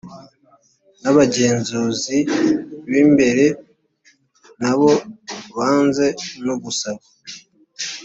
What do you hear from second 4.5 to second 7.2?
n abo hanze no gusaba